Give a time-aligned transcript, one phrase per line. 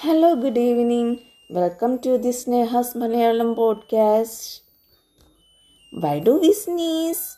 [0.00, 1.22] Hello, good evening.
[1.50, 4.60] Welcome to the Sneha's Malayalam podcast.
[5.90, 7.36] Why do we sneeze?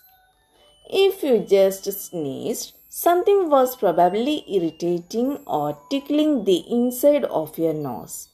[0.91, 8.29] If you just sneezed, something was probably irritating or tickling the inside of your nose.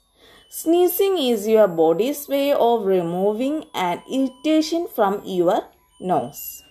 [0.48, 5.68] Sneezing is your body's way of removing an irritation from your
[6.00, 6.64] nose.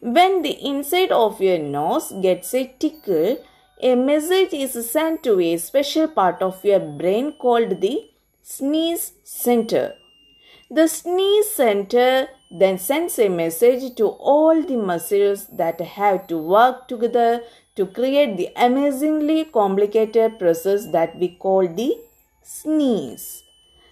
[0.00, 3.38] When the inside of your nose gets a tickle,
[3.82, 9.94] a message is sent to a special part of your brain called the sneeze center.
[10.70, 16.86] The sneeze center then sends a message to all the muscles that have to work
[16.86, 17.42] together
[17.74, 21.98] to create the amazingly complicated process that we call the
[22.42, 23.42] sneeze.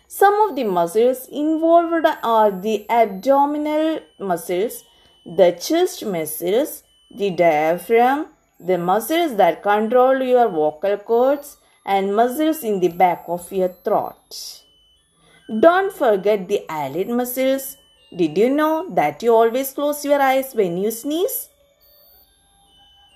[0.07, 4.85] Some of the muscles involved are the abdominal muscles,
[5.25, 8.27] the chest muscles, the diaphragm,
[8.65, 14.63] the muscles that control your vocal cords, and muscles in the back of your throat.
[15.59, 17.77] Don't forget the eyelid muscles.
[18.17, 21.49] Did you know that you always close your eyes when you sneeze?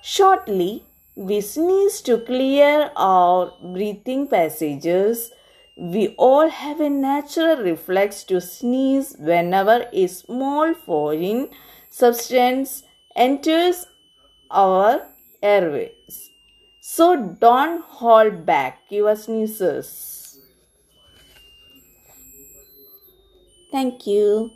[0.03, 5.31] Shortly, we sneeze to clear our breathing passages.
[5.77, 11.51] We all have a natural reflex to sneeze whenever a small foreign
[11.91, 12.83] substance
[13.17, 13.87] enters
[14.51, 15.07] our
[15.45, 16.31] airways.
[16.81, 20.39] So don't hold back your sneezes.
[23.71, 24.51] Thank you.